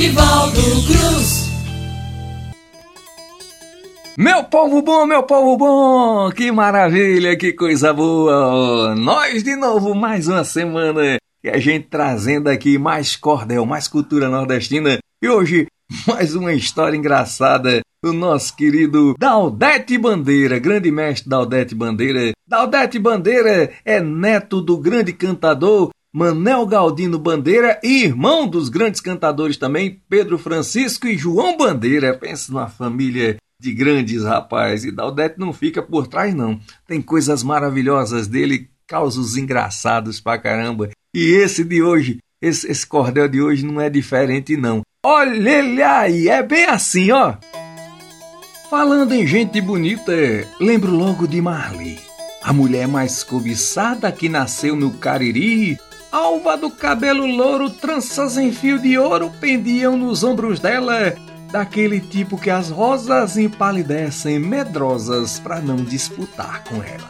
[0.00, 1.50] Nivaldo Cruz.
[4.16, 8.94] Meu povo bom, meu povo bom, que maravilha, que coisa boa!
[8.94, 14.30] Nós de novo, mais uma semana, e a gente trazendo aqui mais cordel, mais cultura
[14.30, 15.66] nordestina, e hoje
[16.08, 22.32] mais uma história engraçada do nosso querido Daldete Bandeira, grande mestre Daldete Bandeira.
[22.48, 29.56] Daldete Bandeira é neto do grande cantador Manel Galdino Bandeira e irmão dos grandes cantadores
[29.56, 32.18] também, Pedro Francisco e João Bandeira.
[32.18, 34.86] Pensa numa família de grandes rapazes.
[34.86, 36.58] E Daldete não fica por trás, não.
[36.86, 40.90] Tem coisas maravilhosas dele, causos engraçados pra caramba.
[41.14, 44.82] E esse de hoje, esse, esse cordel de hoje não é diferente, não.
[45.04, 47.36] Olha ele aí, é bem assim, ó.
[48.68, 50.12] Falando em gente bonita,
[50.60, 51.98] lembro logo de Marli,
[52.42, 55.78] a mulher mais cobiçada que nasceu no Cariri.
[56.12, 61.14] Alva do cabelo louro, tranças em fio de ouro pendiam nos ombros dela,
[61.52, 67.08] daquele tipo que as rosas empalidecem medrosas para não disputar com ela.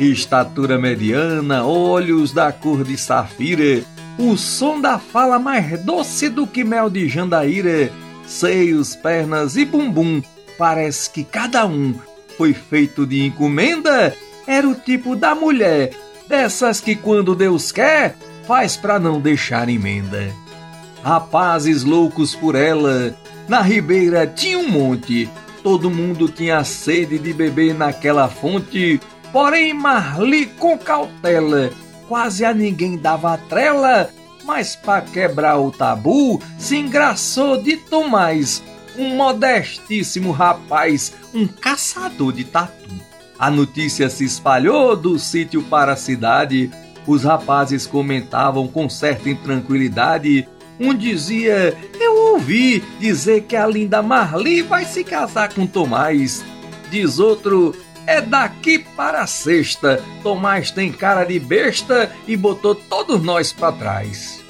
[0.00, 3.84] Estatura mediana, olhos da cor de safira,
[4.18, 7.92] o som da fala mais doce do que mel de jandaíra,
[8.26, 10.20] seios, pernas e bumbum
[10.58, 11.94] parece que cada um
[12.36, 14.12] foi feito de encomenda,
[14.46, 15.92] era o tipo da mulher,
[16.28, 20.32] dessas que quando Deus quer, faz para não deixar emenda.
[21.02, 23.14] Rapazes loucos por ela,
[23.48, 25.28] na ribeira tinha um monte,
[25.62, 29.00] todo mundo tinha sede de beber naquela fonte,
[29.32, 31.70] porém Marli com cautela,
[32.08, 34.10] quase a ninguém dava trela,
[34.44, 38.62] mas para quebrar o tabu, se engraçou de Tomás,
[38.96, 43.05] um modestíssimo rapaz, um caçador de tatu.
[43.38, 46.70] A notícia se espalhou do sítio para a cidade.
[47.06, 50.48] Os rapazes comentavam com certa intranquilidade.
[50.80, 56.42] Um dizia: Eu ouvi dizer que a linda Marli vai se casar com Tomás.
[56.90, 57.74] Diz outro:
[58.06, 60.02] É daqui para sexta.
[60.22, 64.42] Tomás tem cara de besta e botou todos nós para trás.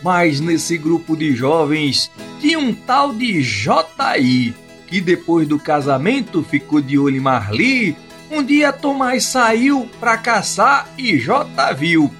[0.00, 2.08] Mas nesse grupo de jovens
[2.40, 4.54] tinha um tal de J.I.,
[4.86, 7.96] que depois do casamento ficou de olho em Marli.
[8.30, 12.12] Um dia Tomás saiu para caçar e J viu.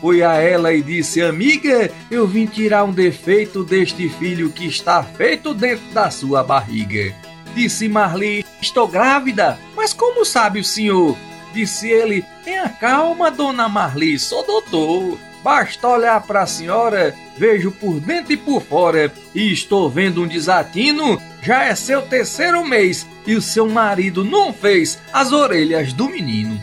[0.00, 5.02] Foi a ela e disse: Amiga, eu vim tirar um defeito deste filho que está
[5.02, 7.14] feito dentro da sua barriga.
[7.54, 9.58] Disse Marli: Estou grávida.
[9.74, 11.16] Mas como sabe o senhor?
[11.52, 15.18] Disse ele: Tenha calma, dona Marli, sou doutor.
[15.42, 20.26] Basta olhar para a senhora, vejo por dentro e por fora, e estou vendo um
[20.26, 21.20] desatino.
[21.42, 26.60] Já é seu terceiro mês e o seu marido não fez as orelhas do menino.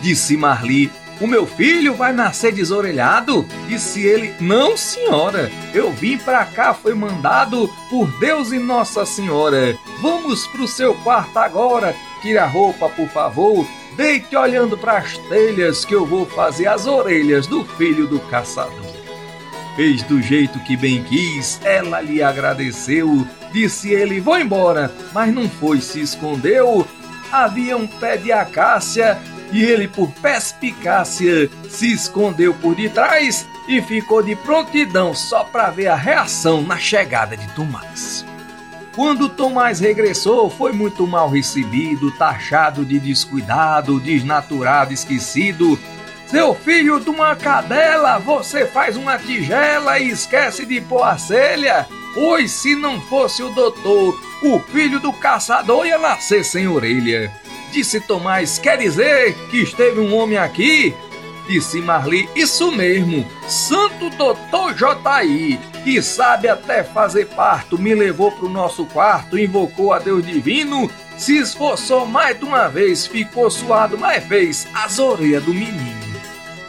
[0.00, 3.44] Disse Marli: O meu filho vai nascer desorelhado?
[3.66, 5.50] Disse ele: Não, senhora.
[5.74, 9.76] Eu vim para cá, foi mandado por Deus e Nossa Senhora.
[10.00, 11.94] Vamos pro seu quarto agora.
[12.22, 13.66] Tira a roupa, por favor
[13.96, 18.98] Deite olhando para as telhas que eu vou fazer as orelhas do filho do caçador.
[19.76, 23.26] Fez do jeito que bem quis, ela lhe agradeceu.
[23.52, 26.86] Disse ele: Vou embora, mas não foi, se escondeu.
[27.30, 29.18] Havia um pé de acácia
[29.52, 35.88] e ele, por perspicácia, se escondeu por detrás e ficou de prontidão só para ver
[35.88, 38.24] a reação na chegada de Tomás.
[38.94, 45.78] Quando Tomás regressou, foi muito mal recebido, taxado de descuidado, desnaturado, esquecido.
[46.26, 51.86] Seu filho de uma cadela, você faz uma tigela e esquece de pôr a celha?
[52.12, 57.32] Pois se não fosse o doutor, o filho do caçador ia nascer sem orelha.
[57.72, 60.94] Disse Tomás, quer dizer que esteve um homem aqui?
[61.46, 68.46] Disse Marli, isso mesmo, Santo Doutor J.I., que sabe até fazer parto, me levou pro
[68.46, 74.22] nosso quarto, invocou a Deus Divino, se esforçou mais de uma vez, ficou suado mais
[74.24, 76.20] fez as orelhas do menino.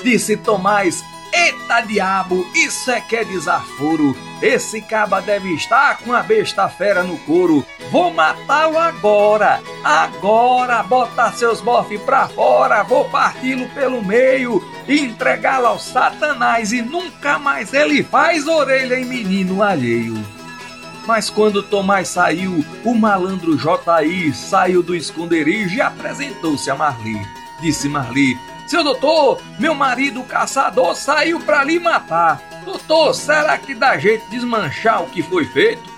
[0.02, 4.16] Disse Tomás, Eita diabo, isso é que é desaforo.
[4.42, 7.66] Esse caba deve estar com a besta fera no couro.
[7.92, 15.80] Vou matá-lo agora, agora, botar seus bofes pra fora, vou parti-lo pelo meio, entregá-lo ao
[15.80, 20.16] satanás e nunca mais ele faz orelha em menino alheio.
[21.06, 24.32] Mas quando Tomás saiu, o malandro J.I.
[24.32, 27.20] saiu do esconderijo e apresentou-se a Marli.
[27.60, 28.38] Disse Marli,
[28.70, 32.40] seu doutor, meu marido caçador saiu para lhe matar.
[32.64, 35.90] Doutor, será que dá jeito de desmanchar o que foi feito?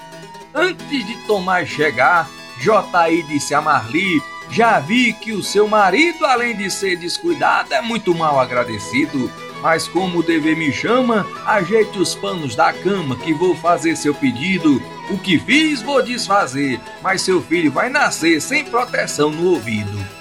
[0.53, 2.29] Antes de Tomás chegar,
[2.62, 3.23] J.I.
[3.23, 8.15] disse a Marli: Já vi que o seu marido, além de ser descuidado, é muito
[8.15, 9.29] mal agradecido.
[9.62, 14.13] mas como o dever me chama, ajeite os panos da cama que vou fazer seu
[14.13, 14.81] pedido.
[15.09, 20.20] O que fiz vou desfazer, mas seu filho vai nascer sem proteção no ouvido.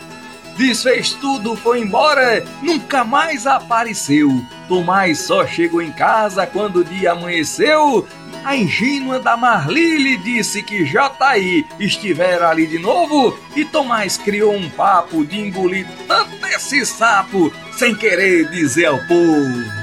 [0.56, 4.44] Desfez tudo, foi embora, nunca mais apareceu.
[4.69, 8.06] Tomás só chegou em casa quando o dia amanheceu.
[8.44, 11.67] A ingênua da Marli lhe disse que J.I.
[11.79, 17.94] estivera ali de novo e Tomás criou um papo de engolir tanto esse sapo sem
[17.94, 19.80] querer dizer ao povo.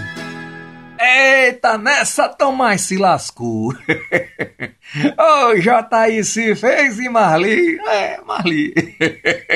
[1.57, 3.74] Eita, nessa Tomás se lascou.
[3.74, 6.24] Ô, oh, J.I.
[6.24, 7.80] se fez e Marli.
[7.80, 8.74] É, Marli.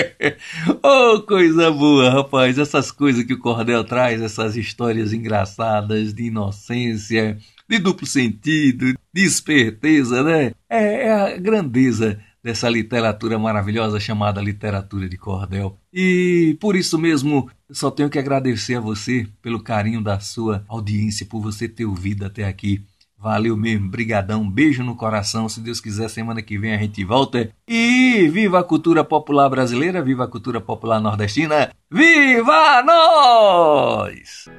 [0.81, 2.57] Ô, oh, coisa boa, rapaz.
[2.57, 7.37] Essas coisas que o Cordel traz, essas histórias engraçadas de inocência,
[7.69, 10.53] de duplo sentido, de esperteza, né?
[10.67, 15.77] É, é a grandeza dessa literatura maravilhosa chamada literatura de cordel.
[15.93, 21.25] E por isso mesmo, só tenho que agradecer a você pelo carinho da sua audiência,
[21.25, 22.83] por você ter ouvido até aqui.
[23.17, 25.47] Valeu mesmo, brigadão, beijo no coração.
[25.47, 27.51] Se Deus quiser, semana que vem a gente volta.
[27.67, 34.49] E viva a cultura popular brasileira, viva a cultura popular nordestina, viva nós!